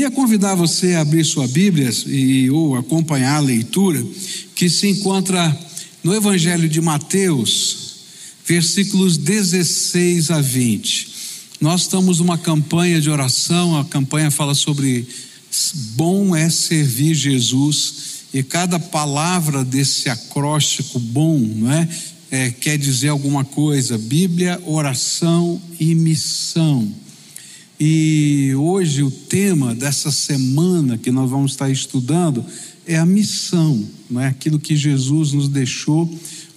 [0.00, 4.02] Queria convidar você a abrir sua Bíblia e ou acompanhar a leitura
[4.54, 5.54] que se encontra
[6.02, 7.96] no Evangelho de Mateus,
[8.46, 11.08] versículos 16 a 20.
[11.60, 15.06] Nós estamos numa campanha de oração, a campanha fala sobre
[15.96, 17.94] bom é servir Jesus,
[18.32, 21.86] e cada palavra desse acróstico bom, não é?
[22.30, 23.98] é quer dizer alguma coisa.
[23.98, 26.90] Bíblia, oração e missão.
[27.82, 32.44] E hoje o tema dessa semana que nós vamos estar estudando
[32.86, 36.06] é a missão, não é aquilo que Jesus nos deixou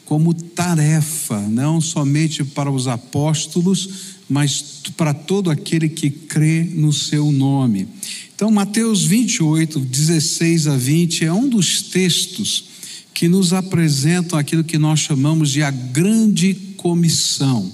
[0.03, 7.31] como tarefa, não somente para os apóstolos, mas para todo aquele que crê no seu
[7.31, 7.87] nome.
[8.35, 12.65] Então, Mateus 28, 16 a 20 é um dos textos
[13.13, 17.71] que nos apresentam aquilo que nós chamamos de a grande comissão,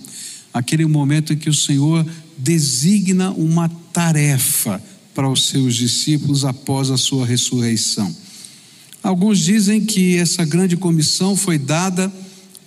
[0.53, 2.05] aquele momento em que o Senhor
[2.39, 4.81] designa uma tarefa
[5.13, 8.15] para os seus discípulos após a sua ressurreição.
[9.03, 12.11] Alguns dizem que essa grande comissão foi dada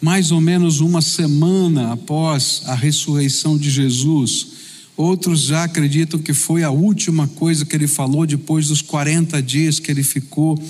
[0.01, 4.49] mais ou menos uma semana após a ressurreição de Jesus.
[4.97, 9.79] Outros já acreditam que foi a última coisa que ele falou depois dos 40 dias
[9.79, 10.61] que ele ficou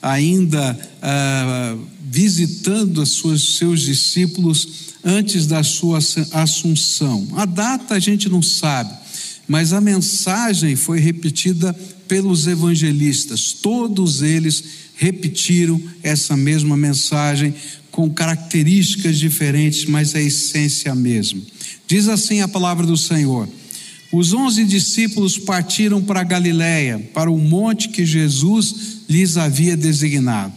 [0.00, 1.76] ainda ah,
[2.08, 5.98] visitando os seus discípulos antes da sua
[6.32, 7.26] assunção.
[7.36, 8.94] A data a gente não sabe,
[9.48, 11.72] mas a mensagem foi repetida
[12.06, 13.52] pelos evangelistas.
[13.52, 17.54] Todos eles repetiram essa mesma mensagem
[17.90, 21.42] com características diferentes, mas a essência mesma.
[21.86, 23.48] Diz assim a palavra do Senhor.
[24.12, 30.52] Os onze discípulos partiram para Galiléia, para o monte que Jesus lhes havia designado.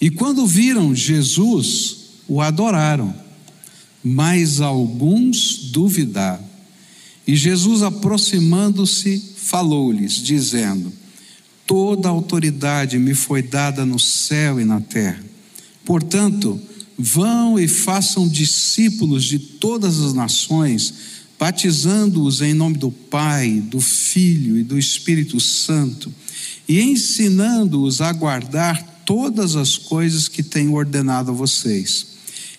[0.00, 1.96] E quando viram Jesus,
[2.28, 3.27] o adoraram
[4.02, 6.46] mas alguns duvidaram.
[7.26, 10.92] E Jesus, aproximando-se, falou-lhes, dizendo:
[11.66, 15.22] Toda autoridade me foi dada no céu e na terra.
[15.84, 16.60] Portanto,
[16.98, 20.94] vão e façam discípulos de todas as nações,
[21.38, 26.12] batizando-os em nome do Pai, do Filho e do Espírito Santo,
[26.66, 32.17] e ensinando-os a guardar todas as coisas que tenho ordenado a vocês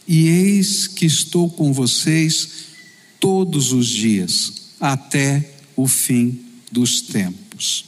[0.09, 2.49] e eis que estou com vocês
[3.19, 6.39] todos os dias, até o fim
[6.71, 7.85] dos tempos.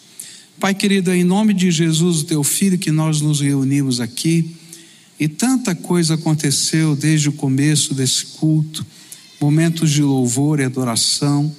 [0.59, 4.55] Pai querido, em nome de Jesus, o teu filho, que nós nos reunimos aqui,
[5.19, 8.85] e tanta coisa aconteceu desde o começo desse culto
[9.39, 11.51] momentos de louvor e adoração,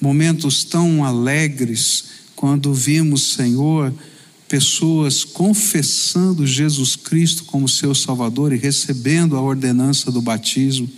[0.00, 2.04] momentos tão alegres,
[2.36, 3.92] quando vimos, Senhor,
[4.48, 10.88] pessoas confessando Jesus Cristo como seu Salvador e recebendo a ordenança do batismo.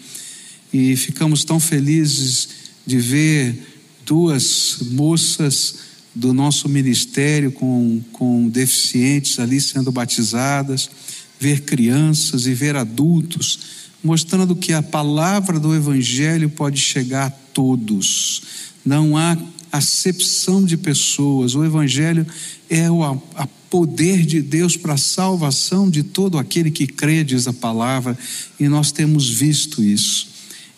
[0.72, 2.48] E ficamos tão felizes
[2.86, 3.58] de ver
[4.04, 5.76] duas moças
[6.14, 10.90] do nosso ministério com, com deficientes ali sendo batizadas,
[11.38, 13.60] ver crianças e ver adultos,
[14.02, 18.42] mostrando que a palavra do Evangelho pode chegar a todos.
[18.84, 19.36] Não há
[19.70, 21.54] acepção de pessoas.
[21.54, 22.26] O Evangelho
[22.68, 27.46] é o a poder de Deus para a salvação de todo aquele que crê, diz
[27.46, 28.18] a palavra,
[28.58, 30.28] e nós temos visto isso.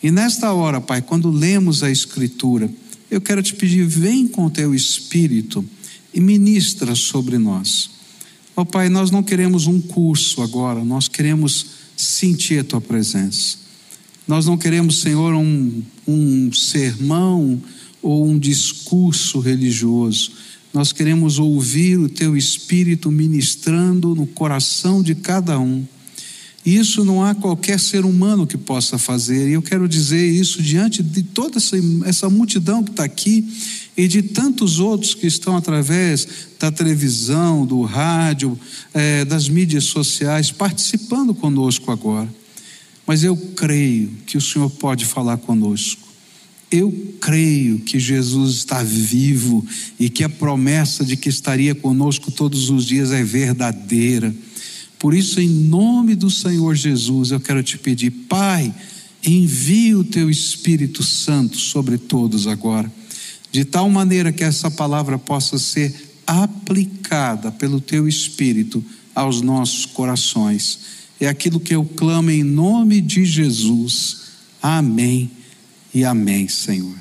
[0.02, 2.70] E nesta hora, Pai, quando lemos a Escritura,
[3.10, 5.64] eu quero te pedir, vem com o teu Espírito
[6.12, 7.90] e ministra sobre nós.
[8.56, 13.58] Ó oh, Pai, nós não queremos um curso agora, nós queremos sentir a tua presença.
[14.26, 17.60] Nós não queremos, Senhor, um, um sermão
[18.02, 20.32] ou um discurso religioso.
[20.72, 25.84] Nós queremos ouvir o teu espírito ministrando no coração de cada um.
[26.64, 31.02] Isso não há qualquer ser humano que possa fazer, e eu quero dizer isso diante
[31.02, 33.48] de toda essa, essa multidão que está aqui
[33.96, 36.28] e de tantos outros que estão através
[36.58, 38.58] da televisão, do rádio,
[38.92, 42.32] é, das mídias sociais, participando conosco agora.
[43.06, 46.09] Mas eu creio que o Senhor pode falar conosco.
[46.70, 49.66] Eu creio que Jesus está vivo
[49.98, 54.32] e que a promessa de que estaria conosco todos os dias é verdadeira.
[54.96, 58.72] Por isso, em nome do Senhor Jesus, eu quero te pedir, Pai,
[59.26, 62.90] envie o teu Espírito Santo sobre todos agora,
[63.50, 65.92] de tal maneira que essa palavra possa ser
[66.24, 70.78] aplicada pelo teu Espírito aos nossos corações.
[71.18, 74.20] É aquilo que eu clamo em nome de Jesus.
[74.62, 75.39] Amém
[75.92, 76.94] e amém, Senhor.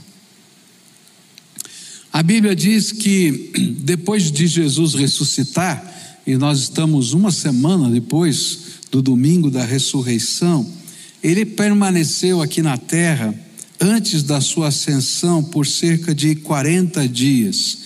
[2.11, 3.51] A Bíblia diz que
[3.81, 8.59] depois de Jesus ressuscitar, e nós estamos uma semana depois
[8.91, 10.67] do domingo da ressurreição,
[11.23, 13.33] ele permaneceu aqui na terra
[13.79, 17.77] antes da sua ascensão por cerca de 40 dias.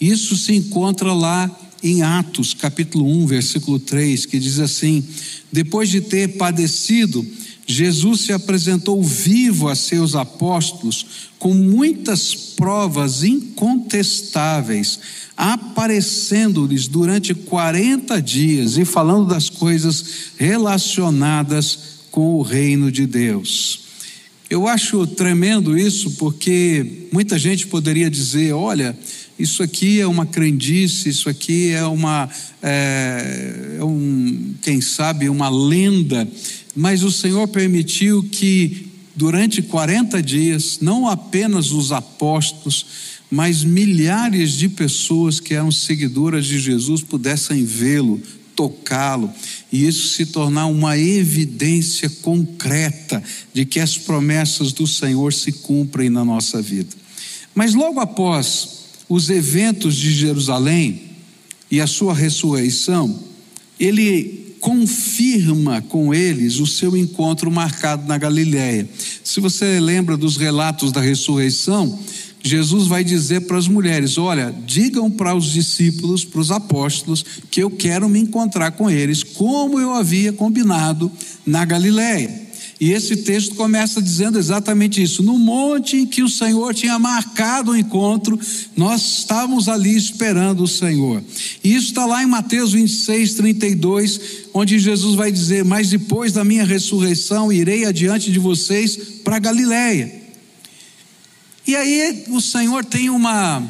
[0.00, 1.50] Isso se encontra lá
[1.82, 5.04] em Atos, capítulo 1, versículo 3, que diz assim:
[5.52, 7.24] Depois de ter padecido,
[7.70, 14.98] Jesus se apresentou vivo a seus apóstolos com muitas provas incontestáveis,
[15.36, 21.78] aparecendo-lhes durante 40 dias e falando das coisas relacionadas
[22.10, 23.80] com o reino de Deus.
[24.48, 28.98] Eu acho tremendo isso porque muita gente poderia dizer: olha,
[29.38, 32.28] isso aqui é uma crendice, isso aqui é uma,
[32.62, 36.28] é, é um, quem sabe, uma lenda,
[36.74, 42.86] mas o Senhor permitiu que durante 40 dias, não apenas os apóstolos,
[43.30, 48.20] mas milhares de pessoas que eram seguidoras de Jesus pudessem vê-lo,
[48.56, 49.30] tocá-lo,
[49.70, 56.08] e isso se tornar uma evidência concreta de que as promessas do Senhor se cumprem
[56.08, 56.90] na nossa vida.
[57.54, 58.77] Mas logo após
[59.08, 61.02] os eventos de Jerusalém
[61.70, 63.18] e a sua ressurreição,
[63.78, 68.88] ele confirma com eles o seu encontro marcado na Galiléia.
[69.22, 71.98] Se você lembra dos relatos da ressurreição,
[72.42, 77.62] Jesus vai dizer para as mulheres: Olha, digam para os discípulos, para os apóstolos, que
[77.62, 81.10] eu quero me encontrar com eles, como eu havia combinado
[81.46, 82.47] na Galiléia.
[82.80, 85.20] E esse texto começa dizendo exatamente isso.
[85.20, 88.38] No monte em que o Senhor tinha marcado o encontro,
[88.76, 91.22] nós estávamos ali esperando o Senhor.
[91.64, 94.20] E isso está lá em Mateus 26, 32,
[94.54, 100.28] onde Jesus vai dizer: Mas depois da minha ressurreição, irei adiante de vocês para Galiléia.
[101.66, 103.60] E aí o Senhor tem uma,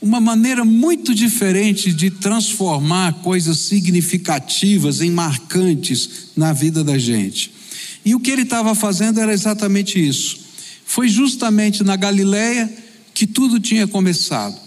[0.00, 7.61] uma maneira muito diferente de transformar coisas significativas em marcantes na vida da gente.
[8.04, 10.40] E o que ele estava fazendo era exatamente isso.
[10.84, 12.72] Foi justamente na Galileia
[13.14, 14.60] que tudo tinha começado.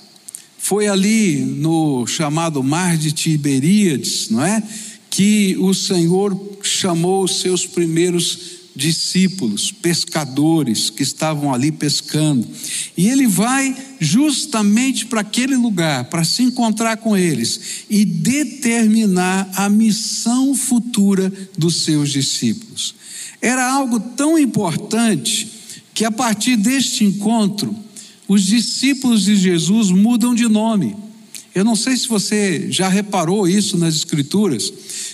[0.57, 4.63] Foi ali no chamado Mar de Tiberíades, não é?
[5.09, 12.45] Que o Senhor chamou os seus primeiros discípulos, pescadores que estavam ali pescando.
[12.97, 19.69] E ele vai justamente para aquele lugar, para se encontrar com eles e determinar a
[19.69, 22.93] missão futura dos seus discípulos.
[23.41, 25.47] Era algo tão importante
[25.93, 27.73] que a partir deste encontro,
[28.27, 30.95] os discípulos de Jesus mudam de nome.
[31.53, 34.73] Eu não sei se você já reparou isso nas Escrituras,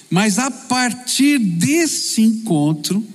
[0.09, 3.05] mas a partir desse encontro,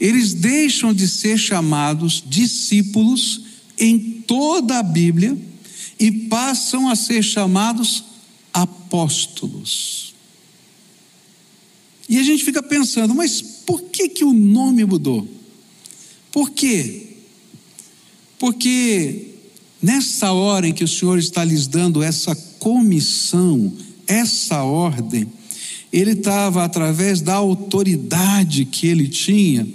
[0.00, 3.42] eles deixam de ser chamados discípulos
[3.78, 5.36] em toda a Bíblia
[5.98, 8.04] e passam a ser chamados
[8.52, 10.14] apóstolos.
[12.08, 15.26] E a gente fica pensando, mas por que, que o nome mudou?
[16.30, 17.08] Por quê?
[18.38, 19.28] Porque
[19.80, 23.72] nessa hora em que o Senhor está lhes dando essa comissão,
[24.06, 25.26] essa ordem,
[25.92, 29.66] ele estava, através da autoridade que ele tinha,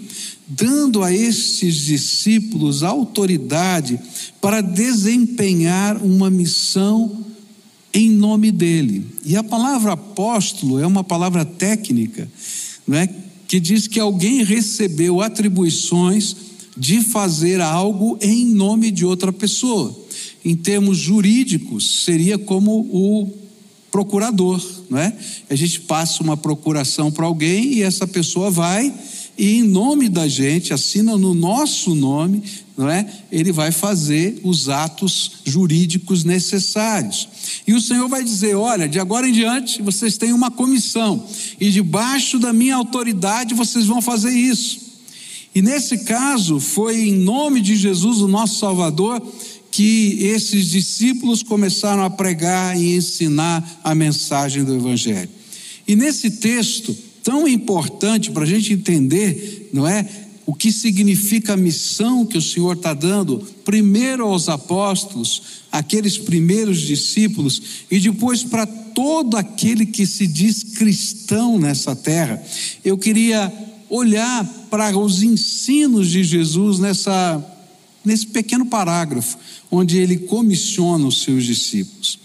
[0.50, 4.00] dando a esses discípulos autoridade
[4.42, 7.24] para desempenhar uma missão
[7.94, 9.06] em nome dele.
[9.24, 12.28] E a palavra apóstolo é uma palavra técnica,
[12.88, 13.08] não é?
[13.48, 16.36] que diz que alguém recebeu atribuições
[16.78, 19.98] de fazer algo em nome de outra pessoa.
[20.46, 23.34] Em termos jurídicos, seria como o
[23.92, 25.16] procurador, não é?
[25.50, 28.94] A gente passa uma procuração para alguém e essa pessoa vai
[29.40, 32.44] e em nome da gente, assina no nosso nome,
[32.78, 33.10] não é?
[33.32, 37.30] Ele vai fazer os atos jurídicos necessários.
[37.66, 41.26] E o Senhor vai dizer: "Olha, de agora em diante vocês têm uma comissão
[41.58, 44.82] e debaixo da minha autoridade vocês vão fazer isso".
[45.56, 49.26] E nesse caso foi em nome de Jesus, o nosso Salvador,
[49.72, 55.30] que esses discípulos começaram a pregar e ensinar a mensagem do Evangelho.
[55.88, 56.94] E nesse texto
[57.30, 60.04] tão importante para a gente entender, não é?
[60.48, 66.82] O que significa a missão que o Senhor está dando, primeiro aos apóstolos, aqueles primeiros
[66.82, 72.44] discípulos, e depois para todo aquele que se diz cristão nessa terra.
[72.84, 73.54] Eu queria
[73.88, 77.46] olhar para os ensinos de Jesus nessa,
[78.04, 79.38] nesse pequeno parágrafo
[79.70, 82.18] onde ele comissiona os seus discípulos.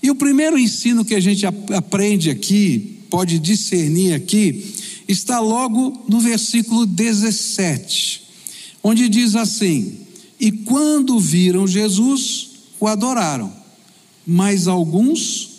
[0.00, 4.72] E o primeiro ensino que a gente aprende aqui, pode discernir aqui,
[5.06, 8.22] está logo no versículo 17,
[8.82, 9.98] onde diz assim:
[10.40, 12.48] E quando viram Jesus,
[12.80, 13.52] o adoraram,
[14.26, 15.50] mas alguns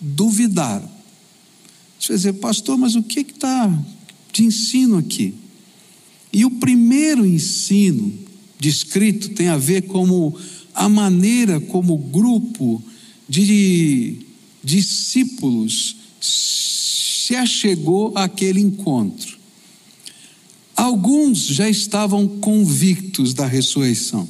[0.00, 0.90] duvidaram.
[2.00, 3.84] Você vai dizer, pastor, mas o que está
[4.32, 5.34] de ensino aqui?
[6.32, 8.10] E o primeiro ensino
[8.58, 10.34] descrito tem a ver como
[10.74, 12.82] a maneira como o grupo
[13.28, 14.16] de
[14.64, 15.96] discípulos
[17.26, 19.36] se achegou àquele encontro.
[20.76, 24.28] Alguns já estavam convictos da ressurreição.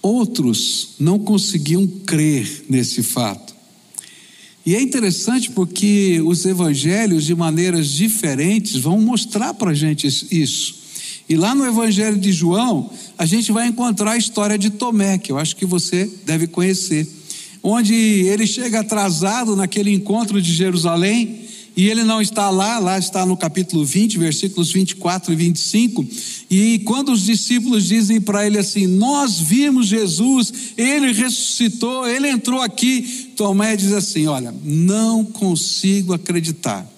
[0.00, 3.54] Outros não conseguiam crer nesse fato.
[4.64, 10.86] E é interessante porque os evangelhos, de maneiras diferentes, vão mostrar para a gente isso.
[11.28, 15.32] E lá no Evangelho de João, a gente vai encontrar a história de Tomé, que
[15.32, 17.06] eu acho que você deve conhecer,
[17.62, 21.46] onde ele chega atrasado naquele encontro de Jerusalém
[21.76, 26.06] e ele não está lá, lá está no capítulo 20, versículos 24 e 25.
[26.50, 32.62] E quando os discípulos dizem para ele assim: Nós vimos Jesus, ele ressuscitou, ele entrou
[32.62, 33.32] aqui.
[33.36, 36.90] Tomé diz assim: Olha, não consigo acreditar.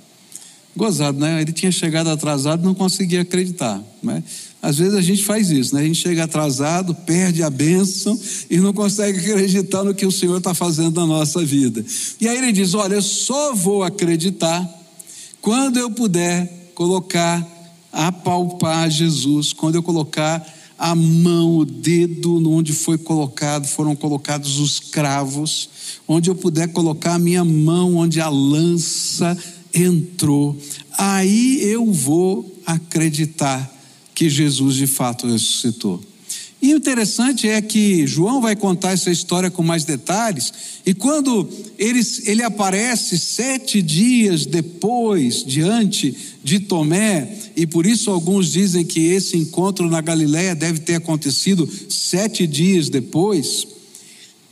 [0.76, 1.42] Gozado, né?
[1.42, 3.82] Ele tinha chegado atrasado, não conseguia acreditar.
[4.00, 4.22] Né?
[4.60, 5.82] Às vezes a gente faz isso, né?
[5.82, 8.18] A gente chega atrasado, perde a bênção
[8.50, 11.84] e não consegue acreditar no que o Senhor está fazendo na nossa vida.
[12.20, 14.68] E aí ele diz: Olha, eu só vou acreditar
[15.40, 17.46] quando eu puder colocar,
[17.92, 20.44] apalpar Jesus, quando eu colocar
[20.76, 25.68] a mão, o dedo onde foi colocado, foram colocados os cravos,
[26.06, 29.36] onde eu puder colocar a minha mão onde a lança
[29.74, 30.56] entrou,
[30.96, 33.77] aí eu vou acreditar
[34.18, 36.02] que Jesus de fato ressuscitou.
[36.60, 40.52] E interessante é que João vai contar essa história com mais detalhes,
[40.84, 41.48] e quando
[41.78, 49.06] ele, ele aparece sete dias depois, diante de Tomé, e por isso alguns dizem que
[49.06, 53.68] esse encontro na Galiléia deve ter acontecido sete dias depois,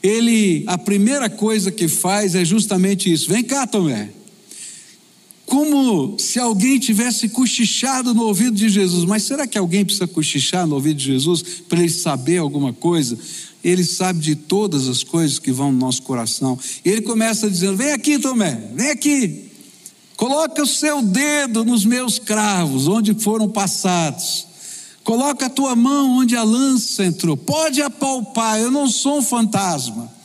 [0.00, 4.10] ele, a primeira coisa que faz é justamente isso: vem cá, Tomé,
[5.46, 9.04] como se alguém tivesse cochichado no ouvido de Jesus.
[9.04, 13.16] Mas será que alguém precisa cochichar no ouvido de Jesus para ele saber alguma coisa?
[13.62, 16.58] Ele sabe de todas as coisas que vão no nosso coração.
[16.84, 19.44] E ele começa dizendo: Vem aqui, Tomé, vem aqui.
[20.16, 24.46] Coloca o seu dedo nos meus cravos, onde foram passados.
[25.04, 27.36] Coloca a tua mão onde a lança entrou.
[27.36, 30.15] Pode apalpar, eu não sou um fantasma.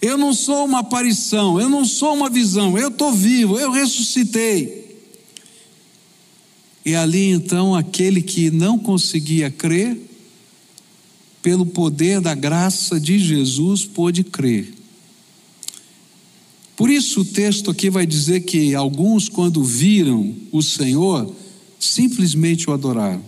[0.00, 4.86] Eu não sou uma aparição, eu não sou uma visão, eu estou vivo, eu ressuscitei.
[6.84, 9.98] E ali então, aquele que não conseguia crer,
[11.42, 14.74] pelo poder da graça de Jesus, pôde crer.
[16.76, 21.32] Por isso o texto aqui vai dizer que alguns, quando viram o Senhor,
[21.78, 23.24] simplesmente o adoraram,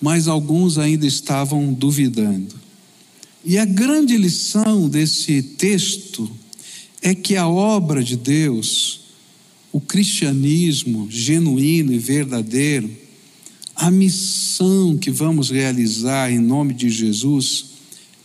[0.00, 2.54] mas alguns ainda estavam duvidando.
[3.44, 6.30] E a grande lição desse texto
[7.00, 9.00] é que a obra de Deus,
[9.72, 12.90] o cristianismo genuíno e verdadeiro,
[13.74, 17.66] a missão que vamos realizar em nome de Jesus,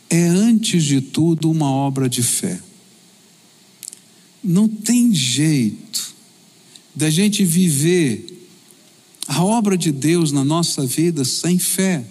[0.10, 2.60] é antes de tudo uma obra de fé.
[4.44, 6.14] Não tem jeito
[6.94, 8.36] da gente viver
[9.28, 12.06] a obra de Deus na nossa vida sem fé.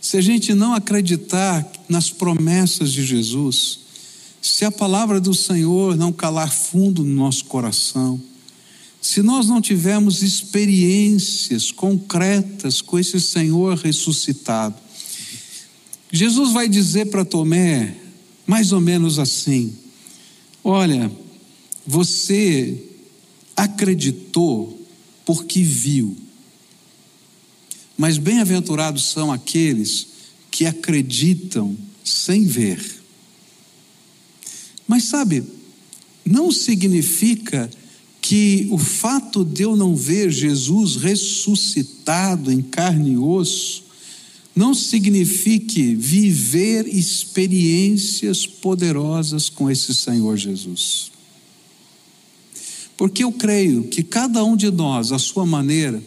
[0.00, 3.80] Se a gente não acreditar nas promessas de Jesus,
[4.40, 8.20] se a palavra do Senhor não calar fundo no nosso coração,
[9.00, 14.76] se nós não tivermos experiências concretas com esse Senhor ressuscitado,
[16.12, 17.96] Jesus vai dizer para Tomé,
[18.46, 19.72] mais ou menos assim:
[20.64, 21.10] Olha,
[21.86, 22.82] você
[23.56, 24.80] acreditou
[25.24, 26.16] porque viu.
[28.00, 30.06] Mas bem-aventurados são aqueles
[30.50, 32.82] que acreditam sem ver.
[34.88, 35.44] Mas sabe,
[36.24, 37.68] não significa
[38.18, 43.84] que o fato de eu não ver Jesus ressuscitado em carne e osso
[44.56, 51.12] não signifique viver experiências poderosas com esse Senhor Jesus.
[52.96, 56.02] Porque eu creio que cada um de nós, à sua maneira,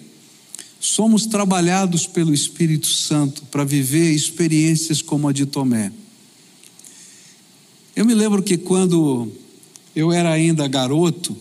[0.83, 5.93] somos trabalhados pelo Espírito Santo para viver experiências como a de Tomé.
[7.95, 9.31] Eu me lembro que quando
[9.95, 11.37] eu era ainda garoto,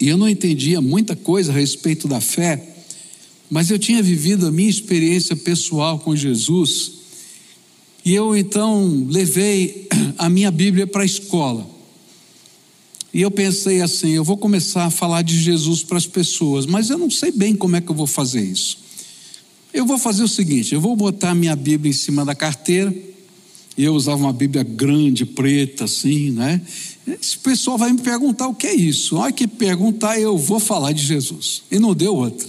[0.00, 2.74] e eu não entendia muita coisa a respeito da fé,
[3.48, 6.92] mas eu tinha vivido a minha experiência pessoal com Jesus,
[8.04, 9.86] e eu então levei
[10.18, 11.71] a minha Bíblia para a escola.
[13.12, 16.90] E eu pensei assim: eu vou começar a falar de Jesus para as pessoas, mas
[16.90, 18.78] eu não sei bem como é que eu vou fazer isso.
[19.72, 22.94] Eu vou fazer o seguinte: eu vou botar minha Bíblia em cima da carteira.
[23.76, 26.60] E eu usava uma Bíblia grande, preta, assim, né?
[27.06, 29.16] Esse pessoal vai me perguntar o que é isso.
[29.16, 31.62] Olha que perguntar, eu vou falar de Jesus.
[31.70, 32.46] E não deu outra.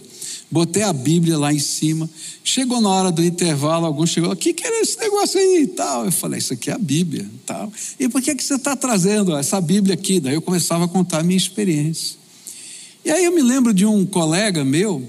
[0.54, 2.08] Botei a Bíblia lá em cima.
[2.44, 5.68] Chegou na hora do intervalo, algum chegou, o que, que era esse negócio aí e
[5.68, 6.06] tal?
[6.06, 7.74] Eu falei, isso aqui é a Bíblia tal.
[8.00, 10.20] E por que, que você está trazendo essa Bíblia aqui?
[10.20, 12.18] Daí eu começava a contar a minha experiência.
[13.04, 15.04] E aí eu me lembro de um colega meu,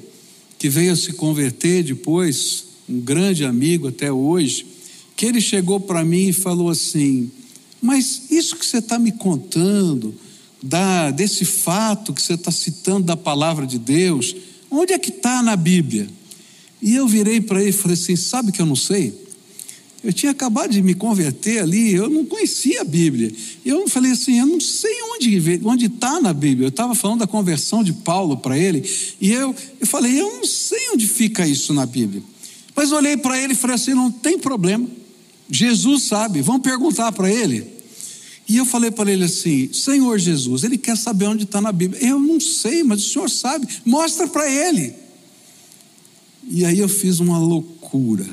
[0.59, 4.67] que veio a se converter depois, um grande amigo até hoje,
[5.15, 7.31] que ele chegou para mim e falou assim:
[7.83, 10.15] Mas isso que você está me contando,
[10.63, 14.35] da, desse fato que você está citando da palavra de Deus,
[14.79, 16.09] onde é que está na Bíblia?
[16.83, 19.25] E eu virei para ele e falei assim: Sabe que eu não sei?
[20.05, 23.33] Eu tinha acabado de me converter ali, eu não conhecia a Bíblia.
[23.65, 26.67] Eu falei assim, eu não sei onde onde está na Bíblia.
[26.67, 28.87] Eu estava falando da conversão de Paulo para ele,
[29.19, 32.23] e eu, eu falei, eu não sei onde fica isso na Bíblia.
[32.77, 34.87] Mas olhei para ele e falei assim: não tem problema.
[35.51, 37.74] Jesus sabe, vamos perguntar para ele.
[38.47, 42.03] E eu falei para ele assim: Senhor Jesus, ele quer saber onde está na Bíblia.
[42.03, 44.95] Eu não sei, mas o senhor sabe, mostra para ele.
[46.47, 48.27] E aí eu fiz uma loucura.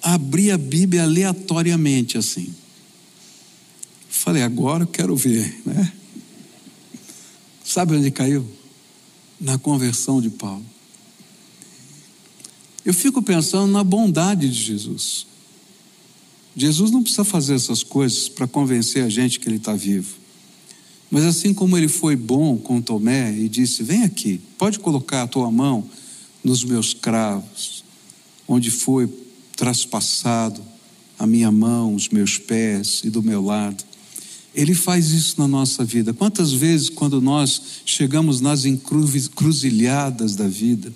[0.00, 2.52] Abri a Bíblia aleatoriamente assim.
[4.08, 5.92] Falei, agora eu quero ver, né?
[7.64, 8.46] Sabe onde caiu?
[9.40, 10.64] Na conversão de Paulo.
[12.84, 15.26] Eu fico pensando na bondade de Jesus.
[16.56, 20.22] Jesus não precisa fazer essas coisas para convencer a gente que ele está vivo.
[21.10, 25.26] Mas assim como ele foi bom com Tomé e disse: Vem aqui, pode colocar a
[25.26, 25.88] tua mão
[26.42, 27.84] nos meus cravos,
[28.48, 29.08] onde foi
[29.56, 30.62] traspassado
[31.18, 33.84] a minha mão, os meus pés e do meu lado.
[34.54, 36.12] Ele faz isso na nossa vida.
[36.12, 40.92] Quantas vezes, quando nós chegamos nas encruzilhadas da vida,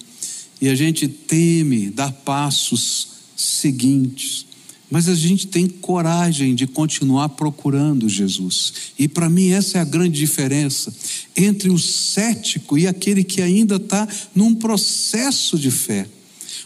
[0.60, 4.46] e a gente teme dar passos seguintes,
[4.90, 8.72] mas a gente tem coragem de continuar procurando Jesus.
[8.98, 10.94] E para mim, essa é a grande diferença
[11.36, 16.06] entre o cético e aquele que ainda está num processo de fé.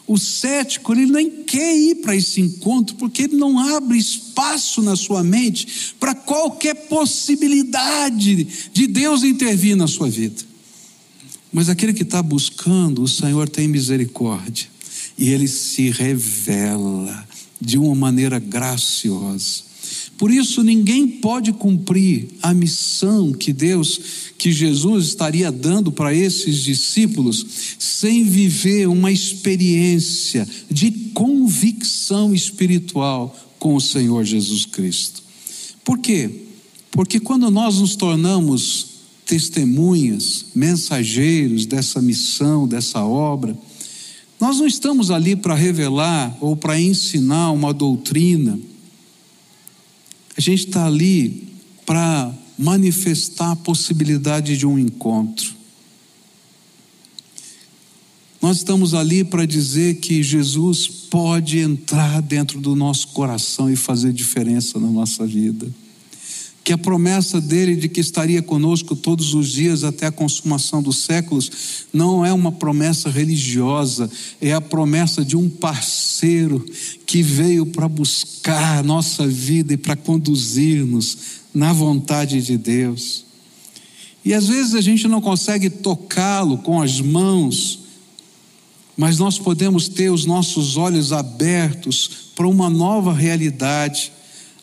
[0.06, 4.96] O cético, ele nem quer ir para esse encontro, porque ele não abre espaço na
[4.96, 10.42] sua mente para qualquer possibilidade de Deus intervir na sua vida.
[11.52, 14.68] Mas aquele que está buscando, o Senhor tem misericórdia
[15.16, 17.28] e ele se revela
[17.60, 19.70] de uma maneira graciosa.
[20.16, 24.00] Por isso, ninguém pode cumprir a missão que Deus,
[24.36, 27.44] que Jesus estaria dando para esses discípulos,
[27.78, 35.22] sem viver uma experiência de convicção espiritual com o Senhor Jesus Cristo.
[35.84, 36.30] Por quê?
[36.90, 38.90] Porque quando nós nos tornamos
[39.30, 43.56] testemunhas, mensageiros dessa missão, dessa obra.
[44.40, 48.58] Nós não estamos ali para revelar ou para ensinar uma doutrina.
[50.36, 51.48] A gente está ali
[51.84, 55.54] para manifestar a possibilidade de um encontro.
[58.40, 64.12] Nós estamos ali para dizer que Jesus pode entrar dentro do nosso coração e fazer
[64.14, 65.70] diferença na nossa vida
[66.62, 70.98] que a promessa dele de que estaria conosco todos os dias até a consumação dos
[70.98, 71.50] séculos
[71.92, 76.64] não é uma promessa religiosa, é a promessa de um parceiro
[77.06, 81.18] que veio para buscar a nossa vida e para conduzir-nos
[81.52, 83.24] na vontade de Deus.
[84.24, 87.80] E às vezes a gente não consegue tocá-lo com as mãos,
[88.96, 94.12] mas nós podemos ter os nossos olhos abertos para uma nova realidade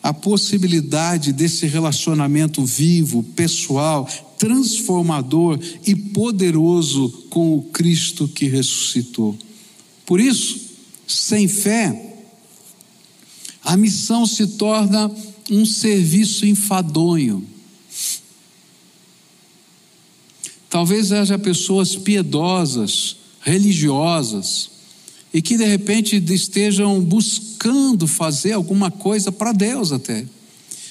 [0.02, 4.08] a possibilidade desse relacionamento vivo, pessoal,
[4.38, 9.36] transformador e poderoso com o Cristo que ressuscitou.
[10.06, 10.60] Por isso,
[11.06, 12.16] sem fé,
[13.62, 15.10] a missão se torna
[15.50, 17.44] um serviço enfadonho.
[20.70, 24.70] Talvez haja pessoas piedosas, religiosas,
[25.38, 30.26] e que de repente estejam buscando fazer alguma coisa para Deus até.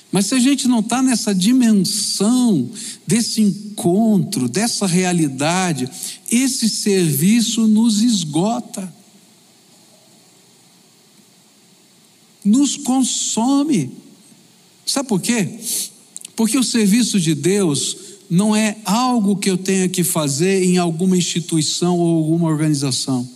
[0.10, 2.70] Mas se a gente não está nessa dimensão
[3.06, 5.90] desse encontro, dessa realidade,
[6.32, 8.90] esse serviço nos esgota,
[12.42, 13.92] nos consome.
[14.86, 15.60] Sabe por quê?
[16.38, 17.98] Porque o serviço de Deus
[18.30, 23.36] não é algo que eu tenha que fazer em alguma instituição ou alguma organização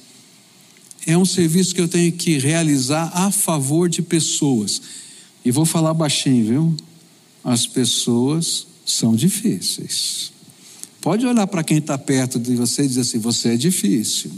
[1.05, 4.81] é um serviço que eu tenho que realizar a favor de pessoas.
[5.43, 6.77] E vou falar baixinho, viu?
[7.43, 10.31] As pessoas são difíceis.
[11.01, 14.31] Pode olhar para quem está perto de você e dizer assim: você é difícil.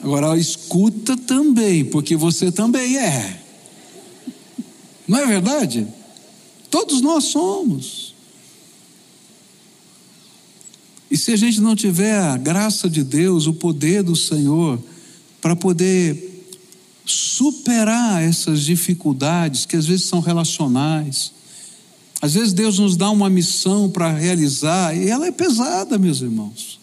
[0.00, 3.40] Agora, escuta também, porque você também é.
[5.08, 5.86] Não é verdade?
[6.70, 8.13] Todos nós somos.
[11.14, 14.82] E se a gente não tiver a graça de Deus, o poder do Senhor,
[15.40, 16.44] para poder
[17.06, 21.32] superar essas dificuldades que às vezes são relacionais,
[22.20, 26.80] às vezes Deus nos dá uma missão para realizar e ela é pesada, meus irmãos.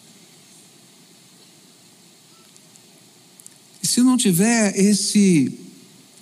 [3.82, 5.58] E se não tiver esse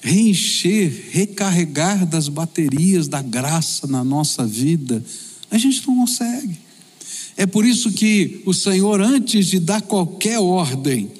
[0.00, 5.00] reencher, recarregar das baterias da graça na nossa vida,
[5.48, 6.69] a gente não consegue.
[7.36, 11.10] É por isso que o Senhor, antes de dar qualquer ordem,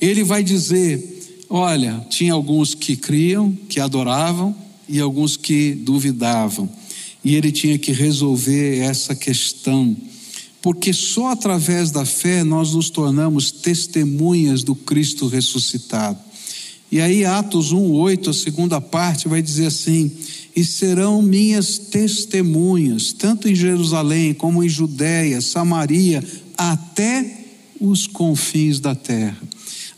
[0.00, 4.54] ele vai dizer: olha, tinha alguns que criam, que adoravam,
[4.88, 6.68] e alguns que duvidavam.
[7.24, 9.96] E ele tinha que resolver essa questão,
[10.60, 16.18] porque só através da fé nós nos tornamos testemunhas do Cristo ressuscitado.
[16.90, 20.10] E aí, Atos 1,8, a segunda parte, vai dizer assim:
[20.56, 26.24] E serão minhas testemunhas, tanto em Jerusalém como em Judéia, Samaria,
[26.56, 27.44] até
[27.80, 29.40] os confins da terra.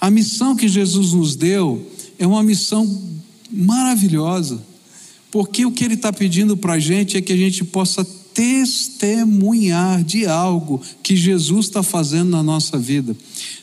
[0.00, 2.86] A missão que Jesus nos deu é uma missão
[3.50, 4.62] maravilhosa,
[5.30, 10.02] porque o que Ele está pedindo para a gente é que a gente possa testemunhar
[10.02, 13.16] de algo que Jesus está fazendo na nossa vida.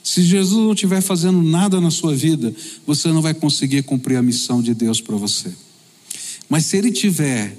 [0.04, 2.54] Se Jesus não estiver fazendo nada na sua vida,
[2.86, 5.52] você não vai conseguir cumprir a missão de Deus para você.
[6.50, 7.58] Mas se Ele estiver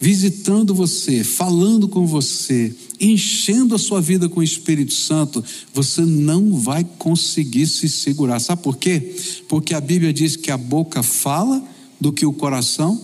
[0.00, 5.42] visitando você, falando com você, enchendo a sua vida com o Espírito Santo,
[5.72, 8.38] você não vai conseguir se segurar.
[8.38, 9.16] Sabe por quê?
[9.48, 11.62] Porque a Bíblia diz que a boca fala
[12.00, 13.00] do que o coração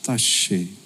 [0.00, 0.83] está cheio.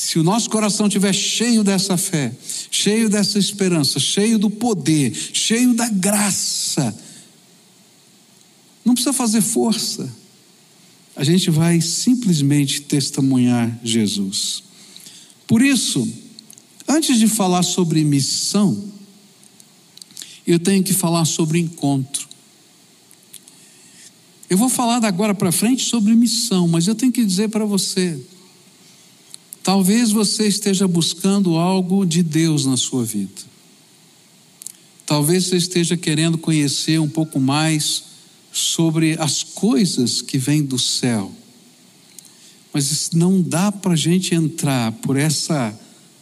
[0.00, 2.34] Se o nosso coração estiver cheio dessa fé,
[2.70, 6.98] cheio dessa esperança, cheio do poder, cheio da graça,
[8.82, 10.10] não precisa fazer força,
[11.14, 14.62] a gente vai simplesmente testemunhar Jesus.
[15.46, 16.10] Por isso,
[16.88, 18.82] antes de falar sobre missão,
[20.46, 22.26] eu tenho que falar sobre encontro.
[24.48, 28.18] Eu vou falar agora para frente sobre missão, mas eu tenho que dizer para você,
[29.70, 33.40] Talvez você esteja buscando algo de Deus na sua vida.
[35.06, 38.02] Talvez você esteja querendo conhecer um pouco mais
[38.52, 41.30] sobre as coisas que vêm do céu.
[42.74, 45.72] Mas não dá para a gente entrar por essa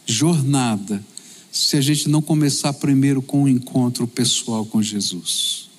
[0.05, 1.03] jornada
[1.51, 5.71] se a gente não começar primeiro com um encontro pessoal com Jesus.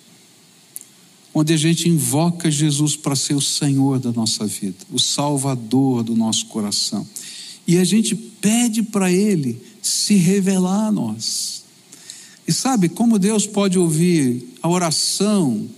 [1.32, 6.16] Onde a gente invoca Jesus para ser o Senhor da nossa vida, o Salvador do
[6.16, 7.06] nosso coração.
[7.70, 11.62] E a gente pede para Ele se revelar a nós.
[12.44, 15.70] E sabe como Deus pode ouvir a oração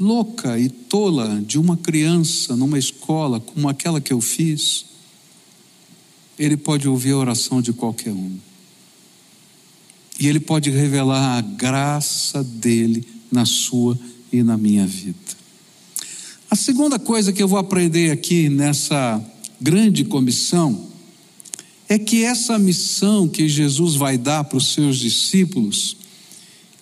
[0.00, 4.86] louca e tola de uma criança numa escola como aquela que eu fiz?
[6.38, 8.34] Ele pode ouvir a oração de qualquer um.
[10.18, 13.98] E Ele pode revelar a graça dele na sua
[14.32, 15.18] e na minha vida.
[16.50, 19.22] A segunda coisa que eu vou aprender aqui nessa
[19.60, 20.88] grande comissão
[21.88, 25.96] é que essa missão que Jesus vai dar para os seus discípulos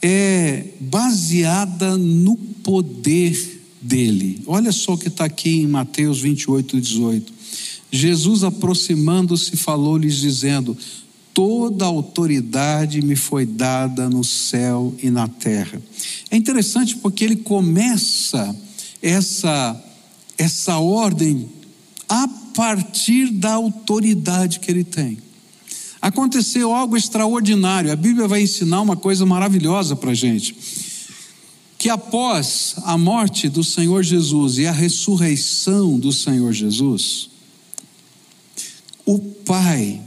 [0.00, 4.42] é baseada no poder dele.
[4.46, 7.32] Olha só o que está aqui em Mateus 28, 18.
[7.90, 10.76] Jesus, aproximando-se, falou-lhes, dizendo:
[11.34, 15.80] Toda autoridade me foi dada no céu e na terra.
[16.30, 18.54] É interessante porque ele começa
[19.00, 19.84] essa,
[20.38, 21.48] essa ordem
[22.08, 25.18] a partir da autoridade que ele tem.
[26.00, 30.56] Aconteceu algo extraordinário, a Bíblia vai ensinar uma coisa maravilhosa para a gente.
[31.78, 37.30] Que após a morte do Senhor Jesus e a ressurreição do Senhor Jesus,
[39.04, 40.00] o Pai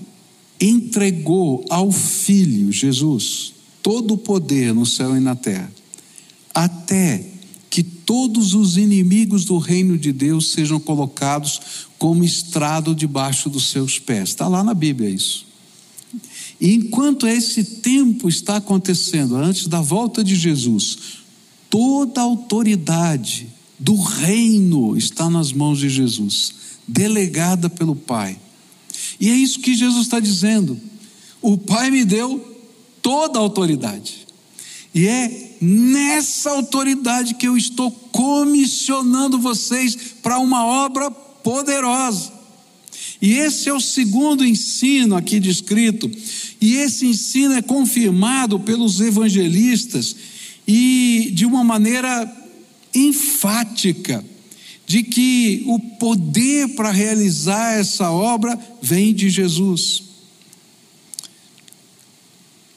[0.60, 5.71] entregou ao Filho Jesus todo o poder no céu e na terra,
[6.53, 7.35] até
[7.76, 11.60] que todos os inimigos do reino de Deus sejam colocados
[12.00, 14.30] como estrado debaixo dos seus pés.
[14.30, 15.46] Está lá na Bíblia isso.
[16.62, 20.98] E enquanto esse tempo está acontecendo, antes da volta de Jesus,
[21.70, 26.54] toda a autoridade do reino está nas mãos de Jesus,
[26.88, 28.40] delegada pelo Pai.
[29.20, 30.80] E é isso que Jesus está dizendo.
[31.42, 32.40] O Pai me deu
[33.02, 34.26] toda a autoridade.
[34.94, 42.32] E é nessa autoridade que eu estou comissionando vocês para uma obra poderosa.
[43.21, 46.10] E esse é o segundo ensino aqui descrito.
[46.62, 50.15] E esse ensino é confirmado pelos evangelistas
[50.67, 52.32] e de uma maneira
[52.93, 54.23] enfática
[54.86, 60.04] de que o poder para realizar essa obra vem de Jesus.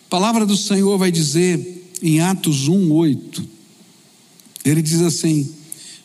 [0.07, 3.45] A palavra do Senhor vai dizer em Atos 1, 8.
[4.65, 5.49] Ele diz assim: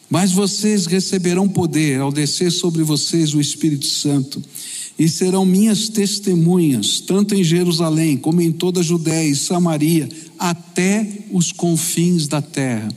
[0.09, 4.41] Mas vocês receberão poder ao descer sobre vocês o Espírito Santo,
[4.97, 11.25] e serão minhas testemunhas, tanto em Jerusalém como em toda a Judéia e Samaria, até
[11.31, 12.89] os confins da terra.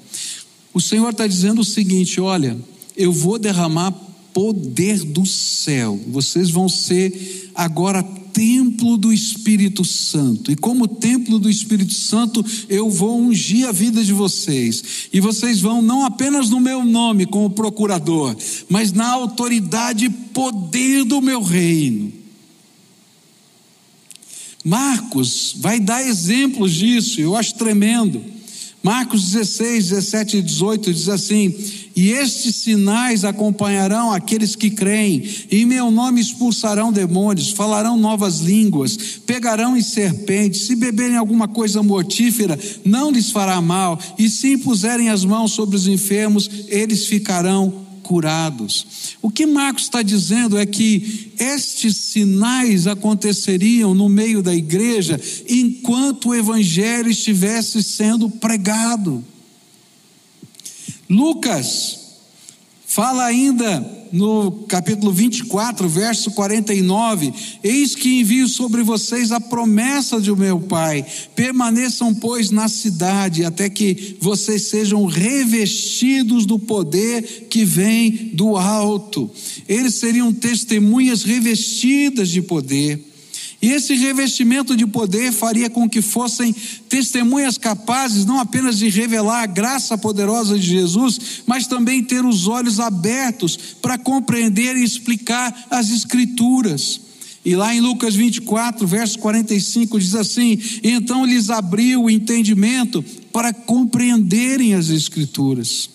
[0.74, 2.56] O Senhor está dizendo o seguinte: olha,
[2.96, 3.92] eu vou derramar
[4.32, 8.02] poder do céu, vocês vão ser agora
[8.36, 10.52] templo do Espírito Santo.
[10.52, 15.08] E como templo do Espírito Santo, eu vou ungir a vida de vocês.
[15.10, 18.36] E vocês vão não apenas no meu nome como procurador,
[18.68, 22.12] mas na autoridade e poder do meu reino.
[24.62, 28.22] Marcos vai dar exemplos disso, eu acho tremendo.
[28.86, 31.52] Marcos 16, 17 e 18 diz assim:
[31.96, 38.96] E estes sinais acompanharão aqueles que creem, em meu nome expulsarão demônios, falarão novas línguas,
[39.26, 45.08] pegarão em serpentes, se beberem alguma coisa mortífera, não lhes fará mal, e se impuserem
[45.08, 49.16] as mãos sobre os enfermos, eles ficarão curados.
[49.20, 56.28] O que Marcos está dizendo é que estes sinais aconteceriam no meio da igreja enquanto
[56.28, 59.24] o evangelho estivesse sendo pregado.
[61.10, 61.98] Lucas
[62.86, 70.34] fala ainda no capítulo 24, verso 49: Eis que envio sobre vocês a promessa de
[70.34, 71.04] meu Pai.
[71.34, 79.30] Permaneçam, pois, na cidade, até que vocês sejam revestidos do poder que vem do alto.
[79.68, 83.15] Eles seriam testemunhas revestidas de poder.
[83.60, 86.54] E esse revestimento de poder faria com que fossem
[86.88, 92.46] testemunhas capazes não apenas de revelar a graça poderosa de Jesus, mas também ter os
[92.46, 97.00] olhos abertos para compreender e explicar as Escrituras.
[97.44, 103.54] E lá em Lucas 24, verso 45, diz assim: Então lhes abriu o entendimento para
[103.54, 105.88] compreenderem as Escrituras.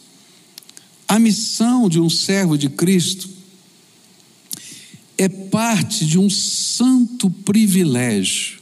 [1.08, 3.31] A missão de um servo de Cristo
[5.22, 8.60] é parte de um santo privilégio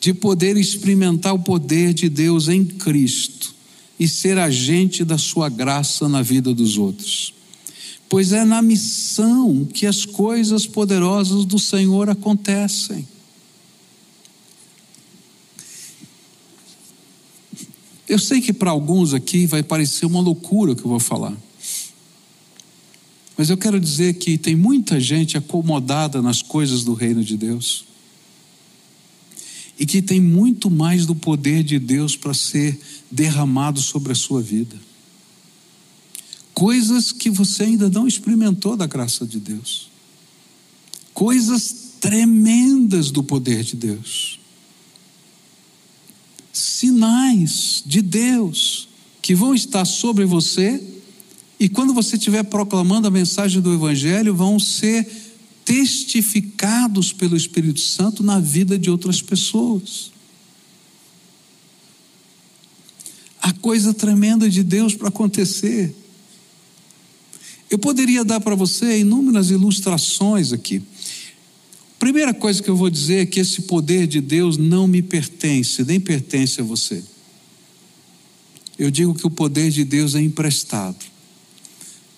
[0.00, 3.54] de poder experimentar o poder de Deus em Cristo
[3.98, 7.32] e ser agente da sua graça na vida dos outros.
[8.08, 13.06] Pois é na missão que as coisas poderosas do Senhor acontecem.
[18.08, 21.36] Eu sei que para alguns aqui vai parecer uma loucura o que eu vou falar.
[23.36, 27.84] Mas eu quero dizer que tem muita gente acomodada nas coisas do reino de Deus.
[29.78, 34.40] E que tem muito mais do poder de Deus para ser derramado sobre a sua
[34.40, 34.76] vida.
[36.54, 39.90] Coisas que você ainda não experimentou da graça de Deus.
[41.12, 44.40] Coisas tremendas do poder de Deus.
[46.50, 48.88] Sinais de Deus
[49.20, 50.95] que vão estar sobre você
[51.58, 55.08] e quando você estiver proclamando a mensagem do Evangelho, vão ser
[55.64, 60.12] testificados pelo Espírito Santo na vida de outras pessoas.
[63.40, 65.94] A coisa tremenda de Deus para acontecer.
[67.70, 70.82] Eu poderia dar para você inúmeras ilustrações aqui.
[71.98, 75.82] Primeira coisa que eu vou dizer é que esse poder de Deus não me pertence,
[75.84, 77.02] nem pertence a você.
[78.78, 81.15] Eu digo que o poder de Deus é emprestado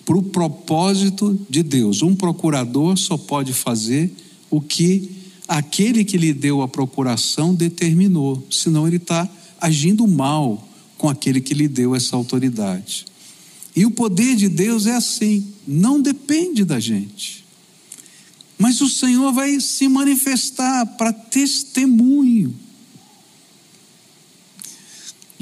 [0.09, 2.01] para o propósito de Deus.
[2.01, 4.11] Um procurador só pode fazer
[4.49, 5.11] o que
[5.47, 9.29] aquele que lhe deu a procuração determinou, senão ele está
[9.61, 10.67] agindo mal
[10.97, 13.05] com aquele que lhe deu essa autoridade.
[13.75, 17.45] E o poder de Deus é assim, não depende da gente.
[18.57, 22.55] Mas o Senhor vai se manifestar para testemunho.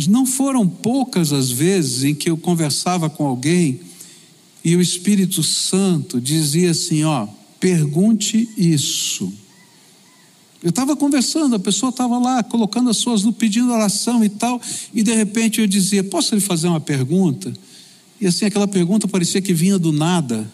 [0.10, 3.87] Não foram poucas as vezes em que eu conversava com alguém
[4.68, 7.26] e o Espírito Santo dizia assim: ó,
[7.58, 9.32] pergunte isso.
[10.62, 14.62] Eu estava conversando, a pessoa estava lá colocando as suas pedindo oração e tal,
[14.94, 17.54] e de repente eu dizia: Posso lhe fazer uma pergunta?
[18.20, 20.52] E assim, aquela pergunta parecia que vinha do nada.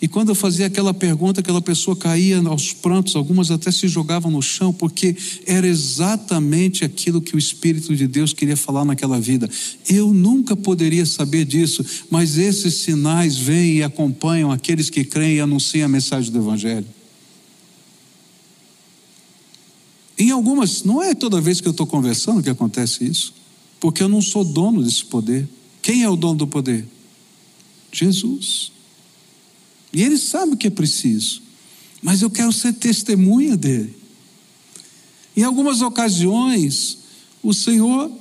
[0.00, 4.30] E quando eu fazia aquela pergunta, aquela pessoa caía aos prantos, algumas até se jogavam
[4.30, 9.48] no chão, porque era exatamente aquilo que o Espírito de Deus queria falar naquela vida.
[9.88, 15.40] Eu nunca poderia saber disso, mas esses sinais vêm e acompanham aqueles que creem e
[15.40, 16.86] anunciam a mensagem do Evangelho.
[20.18, 23.32] Em algumas, não é toda vez que eu estou conversando que acontece isso,
[23.80, 25.48] porque eu não sou dono desse poder.
[25.80, 26.86] Quem é o dono do poder?
[27.90, 28.75] Jesus.
[29.96, 31.40] E ele sabe o que é preciso.
[32.02, 33.96] Mas eu quero ser testemunha dele.
[35.34, 36.98] Em algumas ocasiões,
[37.42, 38.12] o Senhor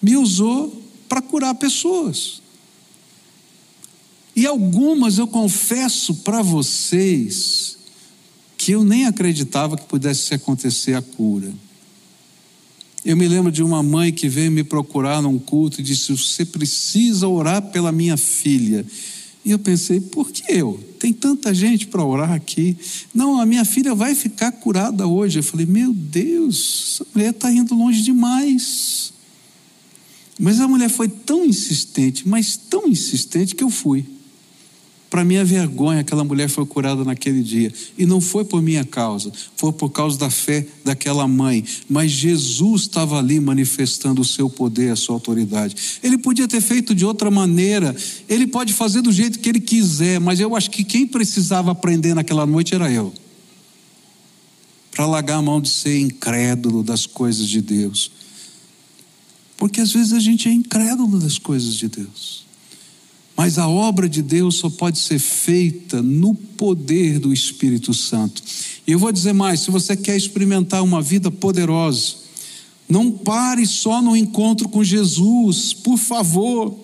[0.00, 2.40] me usou para curar pessoas.
[4.36, 7.78] E algumas eu confesso para vocês
[8.56, 11.52] que eu nem acreditava que pudesse acontecer a cura.
[13.04, 16.44] Eu me lembro de uma mãe que veio me procurar num culto e disse: Você
[16.44, 18.86] precisa orar pela minha filha.
[19.46, 20.84] E eu pensei: Por que eu?
[20.98, 22.76] Tem tanta gente para orar aqui.
[23.14, 25.38] Não, a minha filha vai ficar curada hoje.
[25.38, 29.12] Eu falei: Meu Deus, essa mulher está indo longe demais.
[30.36, 34.04] Mas a mulher foi tão insistente, mas tão insistente que eu fui.
[35.16, 37.72] Para minha vergonha, aquela mulher foi curada naquele dia.
[37.96, 41.64] E não foi por minha causa, foi por causa da fé daquela mãe.
[41.88, 45.74] Mas Jesus estava ali manifestando o seu poder, a sua autoridade.
[46.02, 47.96] Ele podia ter feito de outra maneira,
[48.28, 52.12] ele pode fazer do jeito que ele quiser, mas eu acho que quem precisava aprender
[52.12, 53.10] naquela noite era eu.
[54.90, 58.10] Para largar a mão de ser incrédulo das coisas de Deus.
[59.56, 62.45] Porque às vezes a gente é incrédulo das coisas de Deus.
[63.36, 68.42] Mas a obra de Deus só pode ser feita no poder do Espírito Santo.
[68.86, 72.14] E eu vou dizer mais: se você quer experimentar uma vida poderosa,
[72.88, 76.74] não pare só no encontro com Jesus, por favor.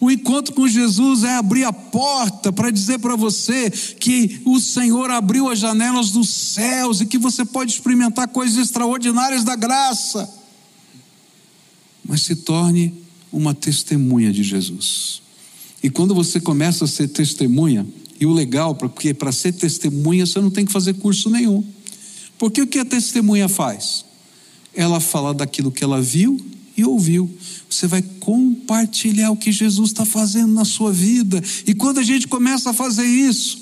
[0.00, 5.10] O encontro com Jesus é abrir a porta para dizer para você que o Senhor
[5.10, 10.28] abriu as janelas dos céus e que você pode experimentar coisas extraordinárias da graça.
[12.04, 12.92] Mas se torne
[13.30, 15.21] uma testemunha de Jesus.
[15.82, 17.86] E quando você começa a ser testemunha,
[18.20, 21.64] e o legal, porque para ser testemunha você não tem que fazer curso nenhum.
[22.38, 24.04] Porque o que a testemunha faz?
[24.72, 26.40] Ela fala daquilo que ela viu
[26.76, 27.28] e ouviu.
[27.68, 31.42] Você vai compartilhar o que Jesus está fazendo na sua vida.
[31.66, 33.61] E quando a gente começa a fazer isso,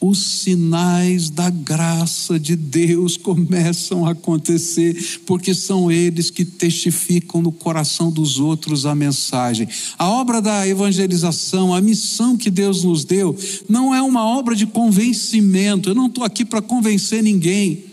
[0.00, 7.50] os sinais da graça de Deus começam a acontecer, porque são eles que testificam no
[7.50, 9.68] coração dos outros a mensagem.
[9.98, 13.36] A obra da evangelização, a missão que Deus nos deu,
[13.68, 17.84] não é uma obra de convencimento, eu não estou aqui para convencer ninguém.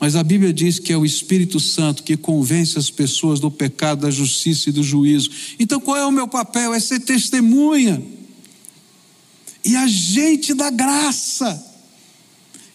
[0.00, 4.00] Mas a Bíblia diz que é o Espírito Santo que convence as pessoas do pecado,
[4.00, 5.30] da justiça e do juízo.
[5.60, 6.74] Então qual é o meu papel?
[6.74, 8.02] É ser testemunha
[9.64, 11.72] e agente da graça.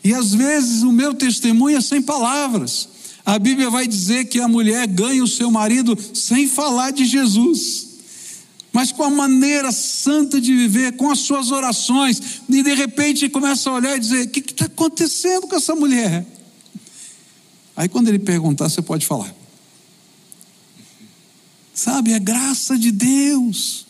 [0.04, 2.89] E às vezes o meu testemunho é sem palavras.
[3.26, 7.88] A Bíblia vai dizer que a mulher ganha o seu marido sem falar de Jesus,
[8.71, 13.69] mas com a maneira santa de viver, com as suas orações, e de repente começa
[13.69, 16.26] a olhar e dizer: O que está acontecendo com essa mulher?
[17.76, 19.36] Aí quando ele perguntar, você pode falar.
[21.73, 23.87] Sabe, é graça de Deus.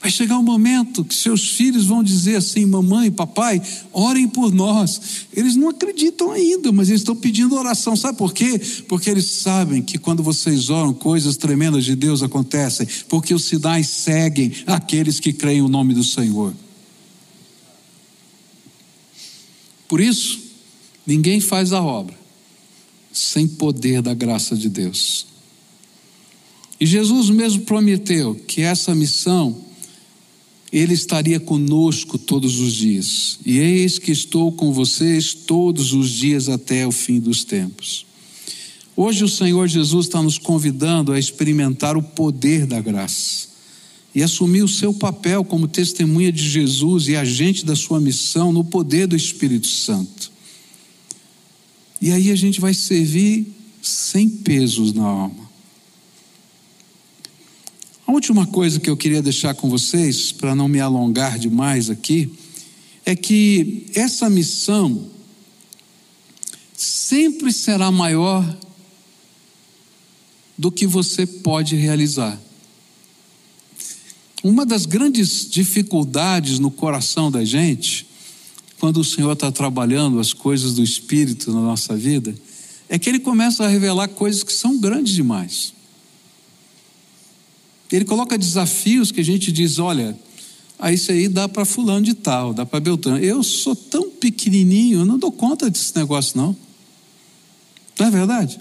[0.00, 3.60] Vai chegar um momento que seus filhos vão dizer assim: mamãe, papai,
[3.92, 5.26] orem por nós.
[5.32, 7.96] Eles não acreditam ainda, mas eles estão pedindo oração.
[7.96, 8.60] Sabe por quê?
[8.86, 13.88] Porque eles sabem que quando vocês oram, coisas tremendas de Deus acontecem, porque os sinais
[13.88, 16.54] seguem aqueles que creem o nome do Senhor.
[19.88, 20.38] Por isso,
[21.04, 22.16] ninguém faz a obra
[23.12, 25.26] sem poder da graça de Deus.
[26.78, 29.67] E Jesus mesmo prometeu que essa missão
[30.72, 33.38] ele estaria conosco todos os dias.
[33.44, 38.06] E eis que estou com vocês todos os dias até o fim dos tempos.
[38.94, 43.48] Hoje o Senhor Jesus está nos convidando a experimentar o poder da graça
[44.14, 48.64] e assumir o seu papel como testemunha de Jesus e agente da sua missão no
[48.64, 50.32] poder do Espírito Santo.
[52.00, 53.46] E aí a gente vai servir
[53.80, 55.47] sem pesos na alma.
[58.08, 62.32] A última coisa que eu queria deixar com vocês, para não me alongar demais aqui,
[63.04, 65.10] é que essa missão
[66.74, 68.42] sempre será maior
[70.56, 72.40] do que você pode realizar.
[74.42, 78.06] Uma das grandes dificuldades no coração da gente,
[78.80, 82.34] quando o Senhor está trabalhando as coisas do Espírito na nossa vida,
[82.88, 85.76] é que Ele começa a revelar coisas que são grandes demais.
[87.90, 90.18] Ele coloca desafios que a gente diz: olha,
[90.78, 93.18] ah, isso aí dá para fulano de tal, dá para Beltrano.
[93.18, 96.56] Eu sou tão pequenininho, não dou conta desse negócio, não.
[97.98, 98.60] Não é verdade?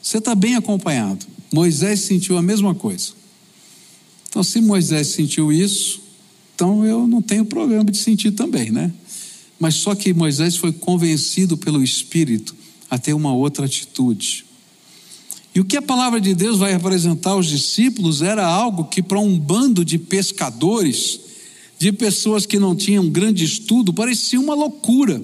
[0.00, 1.26] Você está bem acompanhado.
[1.52, 3.12] Moisés sentiu a mesma coisa.
[4.28, 6.00] Então, se Moisés sentiu isso,
[6.54, 8.92] então eu não tenho problema de sentir também, né?
[9.58, 12.54] Mas só que Moisés foi convencido pelo Espírito
[12.88, 14.44] a ter uma outra atitude.
[15.54, 19.18] E o que a palavra de Deus vai apresentar aos discípulos era algo que, para
[19.18, 21.20] um bando de pescadores,
[21.78, 25.22] de pessoas que não tinham grande estudo, parecia uma loucura.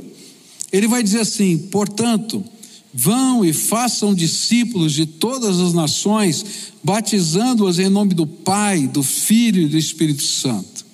[0.72, 2.44] Ele vai dizer assim: portanto,
[2.92, 9.62] vão e façam discípulos de todas as nações, batizando-os em nome do Pai, do Filho
[9.62, 10.84] e do Espírito Santo.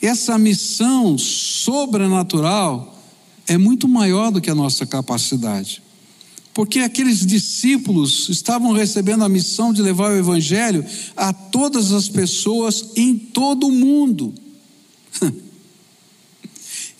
[0.00, 2.98] Essa missão sobrenatural
[3.46, 5.82] é muito maior do que a nossa capacidade.
[6.60, 10.84] Porque aqueles discípulos estavam recebendo a missão de levar o Evangelho
[11.16, 14.34] a todas as pessoas em todo o mundo.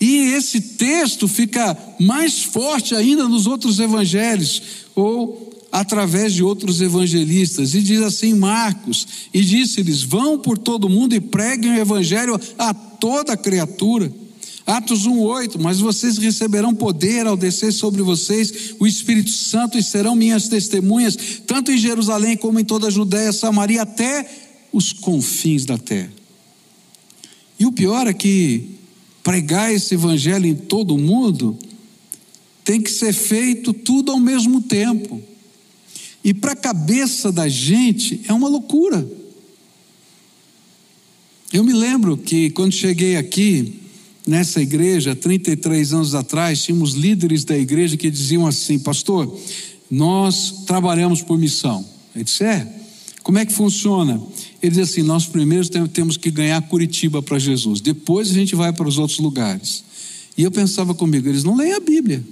[0.03, 4.59] E esse texto fica mais forte ainda nos outros evangelhos,
[4.95, 7.75] ou através de outros evangelistas.
[7.75, 12.73] E diz assim: Marcos, e disse-lhes: Vão por todo mundo e preguem o evangelho a
[12.73, 14.11] toda criatura.
[14.65, 20.15] Atos 1:8, mas vocês receberão poder ao descer sobre vocês o Espírito Santo e serão
[20.15, 24.29] minhas testemunhas, tanto em Jerusalém como em toda a Judéia, Samaria, até
[24.71, 26.11] os confins da terra.
[27.59, 28.69] E o pior é que
[29.23, 31.57] pregar esse evangelho em todo o mundo
[32.63, 35.21] tem que ser feito tudo ao mesmo tempo.
[36.23, 39.07] E para a cabeça da gente é uma loucura.
[41.51, 43.73] Eu me lembro que quando cheguei aqui,
[44.25, 49.37] nessa igreja, 33 anos atrás, tínhamos líderes da igreja que diziam assim: Pastor,
[49.89, 51.85] nós trabalhamos por missão.
[52.15, 52.67] Ele disse: É,
[53.23, 54.21] como é que funciona?
[54.61, 58.71] Ele diz assim: Nós primeiro temos que ganhar Curitiba para Jesus, depois a gente vai
[58.71, 59.83] para os outros lugares.
[60.37, 62.23] E eu pensava comigo: eles não leem a Bíblia,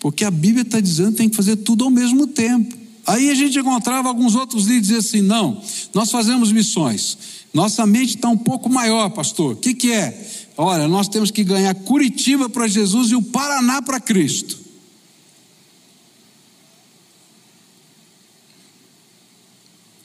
[0.00, 2.76] porque a Bíblia está dizendo que tem que fazer tudo ao mesmo tempo.
[3.06, 5.60] Aí a gente encontrava alguns outros líderes e assim: Não,
[5.94, 7.18] nós fazemos missões.
[7.54, 9.52] Nossa mente está um pouco maior, pastor.
[9.52, 10.35] O que, que é?
[10.56, 14.58] Olha, nós temos que ganhar Curitiba para Jesus e o Paraná para Cristo.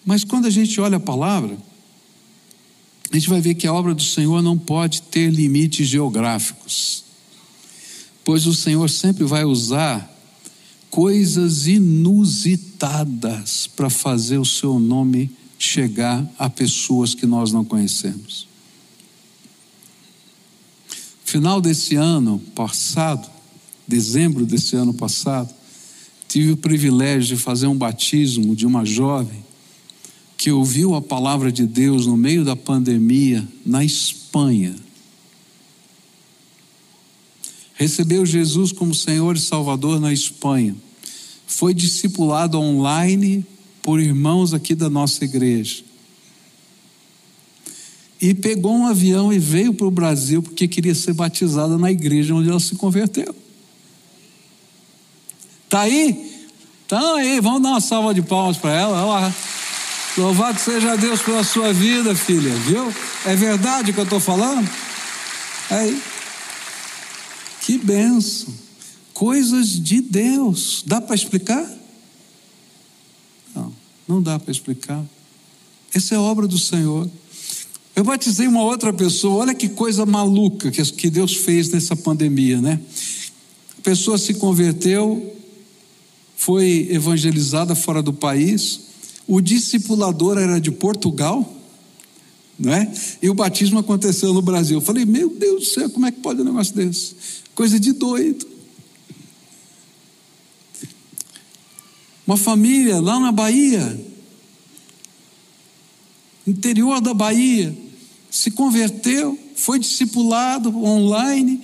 [0.06, 1.58] Mas quando a gente olha a palavra,
[3.10, 7.06] a gente vai ver que a obra do Senhor não pode ter limites geográficos,
[8.24, 10.10] pois o Senhor sempre vai usar
[10.90, 18.51] coisas inusitadas para fazer o seu nome chegar a pessoas que nós não conhecemos.
[21.32, 23.26] Final desse ano passado,
[23.88, 25.50] dezembro desse ano passado,
[26.28, 29.42] tive o privilégio de fazer um batismo de uma jovem
[30.36, 34.76] que ouviu a palavra de Deus no meio da pandemia na Espanha.
[37.76, 40.76] Recebeu Jesus como Senhor e Salvador na Espanha.
[41.48, 43.46] Foi discipulado online
[43.82, 45.91] por irmãos aqui da nossa igreja.
[48.22, 52.36] E pegou um avião e veio para o Brasil porque queria ser batizada na igreja
[52.36, 53.36] onde ela se converteu.
[55.68, 56.46] Tá aí?
[56.86, 59.34] Então aí, vamos dar uma salva de palmas para ela.
[60.18, 62.94] Louvado seja Deus pela sua vida, filha, viu?
[63.26, 64.70] É verdade o que eu estou falando?
[65.70, 66.02] Aí.
[67.62, 68.54] Que benção.
[69.14, 70.84] Coisas de Deus.
[70.86, 71.66] Dá para explicar?
[73.56, 73.74] Não,
[74.08, 75.02] não dá para explicar.
[75.94, 77.10] Essa é obra do Senhor.
[77.96, 82.80] Eu batizei uma outra pessoa, olha que coisa maluca que Deus fez nessa pandemia, né?
[83.78, 85.36] A pessoa se converteu,
[86.38, 88.80] foi evangelizada fora do país,
[89.28, 91.58] o discipulador era de Portugal,
[92.58, 92.92] não é?
[93.22, 94.78] E o batismo aconteceu no Brasil.
[94.78, 97.16] Eu falei, meu Deus do céu, como é que pode um negócio desse?
[97.54, 98.48] Coisa de doido.
[102.26, 104.00] Uma família lá na Bahia,
[106.46, 107.76] interior da Bahia,
[108.30, 111.62] se converteu, foi discipulado online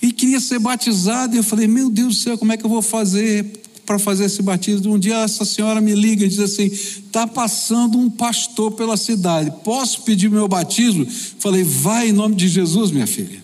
[0.00, 1.34] e queria ser batizado.
[1.34, 3.58] E eu falei, meu Deus do céu, como é que eu vou fazer?
[3.88, 4.92] para fazer esse batismo.
[4.92, 9.50] Um dia essa senhora me liga e diz assim: está passando um pastor pela cidade,
[9.64, 11.06] posso pedir meu batismo?
[11.38, 13.42] Falei, vai em nome de Jesus, minha filha.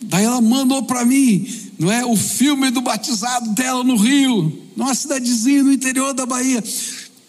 [0.00, 1.46] Daí ela mandou para mim,
[1.78, 6.64] não é, o filme do batizado dela no Rio, numa cidadezinha no interior da Bahia.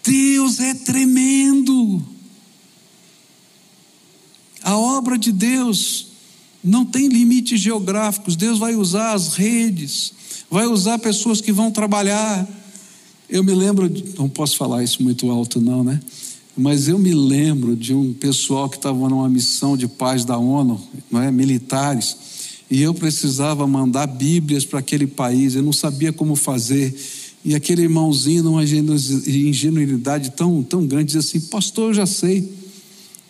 [0.04, 2.02] Deus é tremendo.
[4.62, 6.08] A obra de Deus
[6.62, 8.36] não tem limites geográficos.
[8.36, 10.12] Deus vai usar as redes,
[10.50, 12.48] vai usar pessoas que vão trabalhar.
[13.28, 16.00] Eu me lembro, não posso falar isso muito alto, não, né?
[16.56, 20.80] Mas eu me lembro de um pessoal que estava numa missão de paz da ONU,
[21.10, 21.30] não é?
[21.32, 22.16] militares,
[22.70, 26.94] e eu precisava mandar Bíblias para aquele país, eu não sabia como fazer.
[27.44, 32.50] E aquele irmãozinho, numa ingenuidade tão, tão grande, dizia assim: Pastor, eu já sei,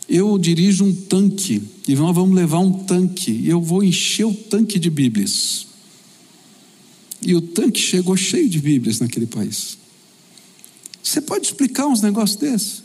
[0.09, 4.33] eu dirijo um tanque, e nós vamos levar um tanque, e eu vou encher o
[4.33, 5.67] tanque de Bíblias.
[7.21, 9.79] E o tanque chegou cheio de Bíblias naquele país.
[11.03, 12.85] Você pode explicar uns negócios desses?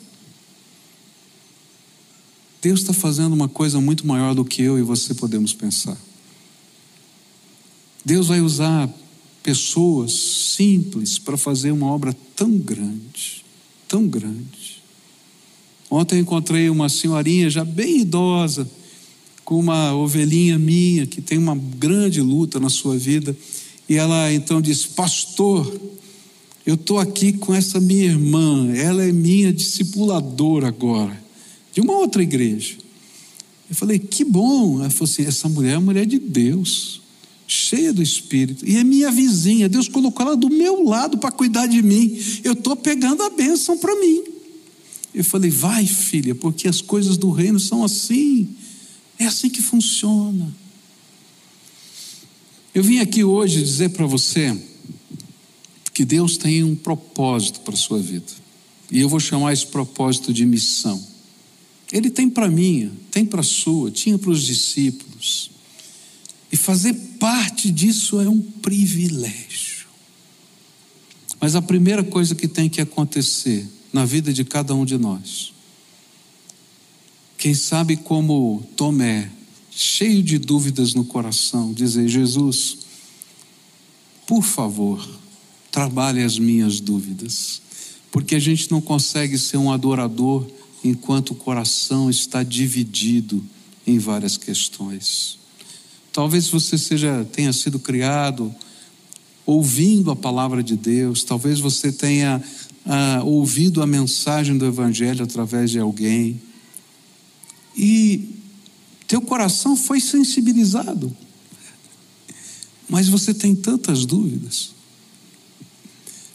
[2.61, 5.97] Deus está fazendo uma coisa muito maior do que eu e você podemos pensar.
[8.03, 8.89] Deus vai usar
[9.43, 13.43] pessoas simples para fazer uma obra tão grande,
[13.87, 14.79] tão grande.
[15.89, 18.69] Ontem encontrei uma senhorinha já bem idosa,
[19.43, 23.35] com uma ovelhinha minha que tem uma grande luta na sua vida,
[23.87, 25.79] e ela então disse: Pastor,
[26.65, 31.19] eu estou aqui com essa minha irmã, ela é minha discipuladora agora,
[31.73, 32.77] de uma outra igreja.
[33.67, 34.79] Eu falei: Que bom.
[34.79, 37.01] Ela falou assim: Essa mulher é a mulher de Deus
[37.51, 41.65] cheia do Espírito, e é minha vizinha, Deus colocou ela do meu lado para cuidar
[41.65, 44.23] de mim, eu estou pegando a bênção para mim.
[45.15, 48.47] Eu falei, vai filha, porque as coisas do reino são assim,
[49.17, 50.55] é assim que funciona.
[52.73, 54.55] Eu vim aqui hoje dizer para você
[55.91, 58.31] que Deus tem um propósito para a sua vida,
[58.91, 61.03] e eu vou chamar esse propósito de missão.
[61.91, 65.49] Ele tem para mim, tem para a sua, tinha para os discípulos.
[66.51, 69.87] E fazer parte disso é um privilégio.
[71.39, 75.53] Mas a primeira coisa que tem que acontecer na vida de cada um de nós,
[77.37, 79.31] quem sabe como Tomé,
[79.71, 82.79] cheio de dúvidas no coração, dizer: Jesus,
[84.27, 85.07] por favor,
[85.71, 87.61] trabalhe as minhas dúvidas,
[88.11, 90.45] porque a gente não consegue ser um adorador
[90.83, 93.43] enquanto o coração está dividido
[93.87, 95.39] em várias questões.
[96.11, 98.53] Talvez você seja tenha sido criado
[99.45, 102.43] ouvindo a palavra de Deus, talvez você tenha
[102.85, 106.39] ah, ouvido a mensagem do Evangelho através de alguém
[107.75, 108.35] e
[109.07, 111.15] teu coração foi sensibilizado,
[112.87, 114.71] mas você tem tantas dúvidas.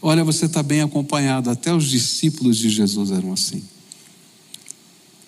[0.01, 3.63] Olha, você está bem acompanhado, até os discípulos de Jesus eram assim.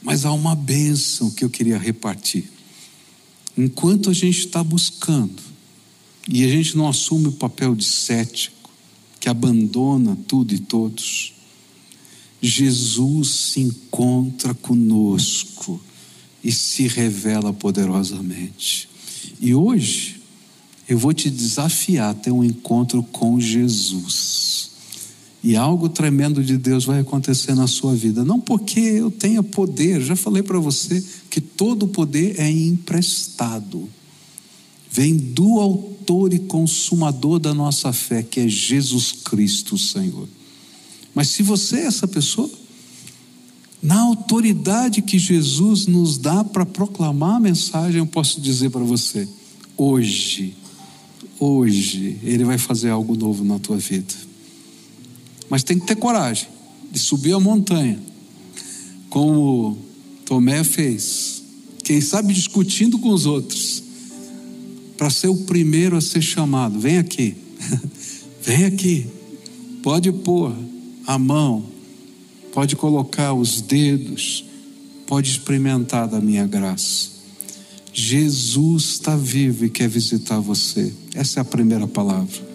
[0.02, 2.50] Mas há uma bênção que eu queria repartir.
[3.56, 5.42] Enquanto a gente está buscando
[6.28, 8.70] e a gente não assume o papel de cético,
[9.18, 11.32] que abandona tudo e todos,
[12.40, 15.80] Jesus se encontra conosco
[16.44, 18.88] e se revela poderosamente.
[19.40, 20.20] E hoje
[20.88, 24.70] eu vou te desafiar a ter um encontro com Jesus.
[25.42, 28.24] E algo tremendo de Deus vai acontecer na sua vida.
[28.24, 33.88] Não porque eu tenha poder, já falei para você que todo poder é emprestado.
[34.90, 40.28] Vem do autor e consumador da nossa fé, que é Jesus Cristo, Senhor.
[41.14, 42.50] Mas se você é essa pessoa,
[43.82, 49.28] na autoridade que Jesus nos dá para proclamar a mensagem, eu posso dizer para você:
[49.76, 50.54] hoje,
[51.38, 54.14] hoje, Ele vai fazer algo novo na tua vida.
[55.48, 56.48] Mas tem que ter coragem
[56.90, 57.98] de subir a montanha,
[59.08, 59.78] como
[60.24, 61.42] Tomé fez.
[61.84, 63.82] Quem sabe discutindo com os outros,
[64.96, 66.80] para ser o primeiro a ser chamado.
[66.80, 67.36] Vem aqui,
[68.42, 69.06] vem aqui.
[69.82, 70.52] Pode pôr
[71.06, 71.64] a mão,
[72.52, 74.44] pode colocar os dedos,
[75.06, 77.10] pode experimentar da minha graça.
[77.92, 80.92] Jesus está vivo e quer visitar você.
[81.14, 82.46] Essa é a primeira palavra.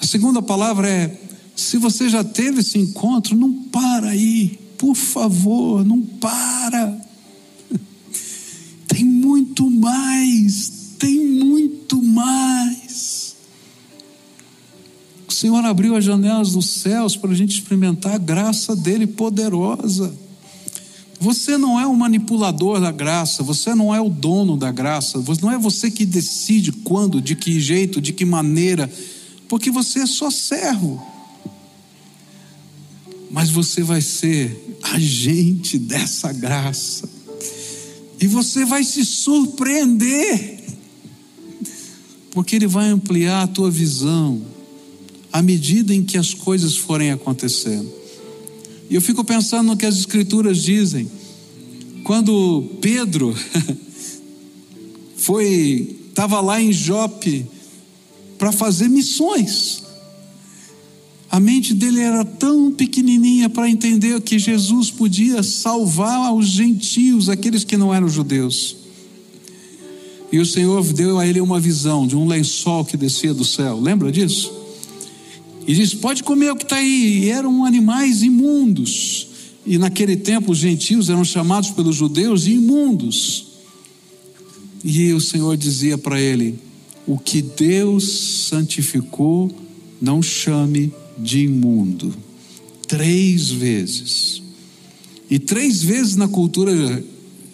[0.00, 1.27] A segunda palavra é
[1.58, 6.96] se você já teve esse encontro, não para aí, por favor, não para.
[8.86, 13.34] Tem muito mais, tem muito mais.
[15.26, 20.14] O Senhor abriu as janelas dos céus para a gente experimentar a graça dele poderosa.
[21.18, 25.50] Você não é o manipulador da graça, você não é o dono da graça, não
[25.50, 28.88] é você que decide quando, de que jeito, de que maneira,
[29.48, 31.17] porque você é só servo
[33.30, 37.08] mas você vai ser agente dessa graça.
[38.20, 40.64] E você vai se surpreender,
[42.32, 44.42] porque Ele vai ampliar a tua visão
[45.32, 47.92] à medida em que as coisas forem acontecendo.
[48.90, 51.10] E eu fico pensando no que as Escrituras dizem.
[52.02, 53.36] Quando Pedro
[55.16, 57.46] foi, estava lá em Jope
[58.38, 59.82] para fazer missões.
[61.30, 67.64] A mente dele era tão pequenininha para entender que Jesus podia salvar os gentios, aqueles
[67.64, 68.76] que não eram judeus.
[70.32, 73.78] E o Senhor deu a ele uma visão de um lençol que descia do céu.
[73.78, 74.52] Lembra disso?
[75.66, 77.24] E disse: Pode comer o que está aí.
[77.24, 79.28] E eram animais imundos.
[79.66, 83.46] E naquele tempo os gentios eram chamados pelos judeus de imundos.
[84.82, 86.58] E o Senhor dizia para ele:
[87.06, 89.50] O que Deus santificou,
[90.00, 92.14] não chame de imundo.
[92.86, 94.42] Três vezes.
[95.30, 97.04] E três vezes na cultura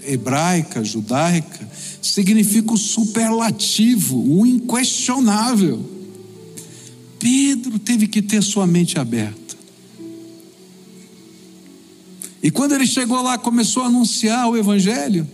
[0.07, 1.69] hebraica, judaica,
[2.01, 5.91] significa o superlativo, o inquestionável.
[7.19, 9.57] Pedro teve que ter sua mente aberta.
[12.43, 15.27] E quando ele chegou lá, começou a anunciar o Evangelho,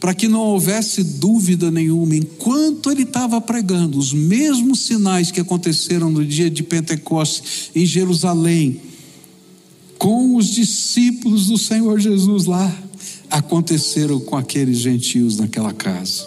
[0.00, 6.08] para que não houvesse dúvida nenhuma, enquanto ele estava pregando, os mesmos sinais que aconteceram
[6.10, 8.80] no dia de Pentecostes em Jerusalém,
[9.98, 12.72] com os discípulos do Senhor Jesus lá,
[13.28, 16.26] aconteceram com aqueles gentios naquela casa.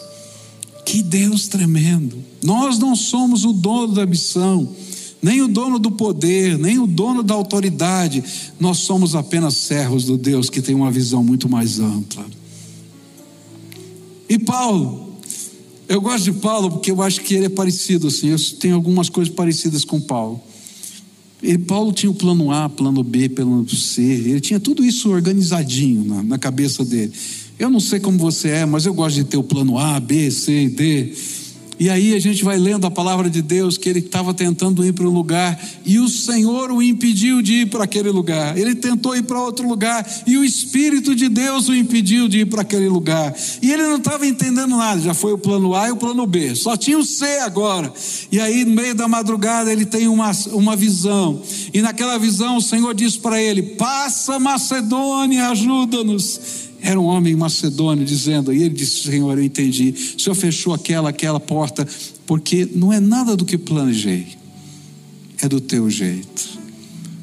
[0.85, 2.17] Que Deus tremendo!
[2.43, 4.75] Nós não somos o dono da missão,
[5.21, 8.21] nem o dono do poder, nem o dono da autoridade,
[8.59, 12.25] nós somos apenas servos do Deus que tem uma visão muito mais ampla.
[14.31, 15.17] E Paulo,
[15.89, 19.09] eu gosto de Paulo porque eu acho que ele é parecido assim, eu tenho algumas
[19.09, 20.41] coisas parecidas com Paulo.
[21.43, 26.05] E Paulo tinha o plano A, plano B, plano C, ele tinha tudo isso organizadinho
[26.05, 27.11] na, na cabeça dele.
[27.59, 30.31] Eu não sei como você é, mas eu gosto de ter o plano A, B,
[30.31, 31.13] C, D.
[31.81, 34.93] E aí a gente vai lendo a palavra de Deus que ele estava tentando ir
[34.93, 38.55] para um lugar e o Senhor o impediu de ir para aquele lugar.
[38.55, 42.45] Ele tentou ir para outro lugar e o Espírito de Deus o impediu de ir
[42.45, 43.35] para aquele lugar.
[43.63, 46.53] E ele não estava entendendo nada, já foi o plano A e o plano B,
[46.53, 47.91] só tinha o C agora.
[48.31, 51.41] E aí, no meio da madrugada, ele tem uma, uma visão,
[51.73, 58.03] e naquela visão o Senhor diz para ele: Passa Macedônia, ajuda-nos era um homem macedônio
[58.03, 59.93] dizendo, e ele disse: Senhor, eu entendi.
[60.17, 61.87] O Senhor fechou aquela, aquela porta,
[62.25, 64.27] porque não é nada do que planejei,
[65.41, 66.59] é do teu jeito.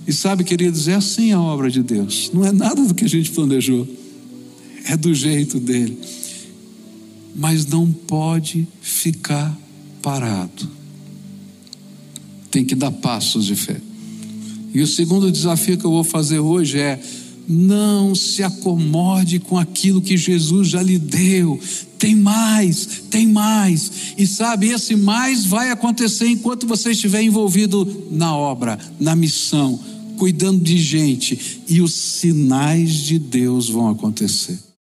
[0.06, 3.08] E sabe, queridos, é assim a obra de Deus, não é nada do que a
[3.08, 3.86] gente planejou,
[4.86, 5.98] é do jeito dele.
[7.34, 9.56] Mas não pode ficar
[10.00, 10.68] parado,
[12.50, 13.80] tem que dar passos de fé.
[14.72, 17.00] E o segundo desafio que eu vou fazer hoje é
[17.48, 21.58] não se acomode com aquilo que Jesus já lhe deu.
[21.98, 23.90] Tem mais, tem mais.
[24.18, 29.80] E sabe, esse mais vai acontecer enquanto você estiver envolvido na obra, na missão,
[30.18, 31.62] cuidando de gente.
[31.66, 34.67] E os sinais de Deus vão acontecer.